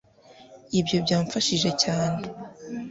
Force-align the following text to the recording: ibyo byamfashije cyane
ibyo 0.79 0.97
byamfashije 1.05 1.69
cyane 1.83 2.23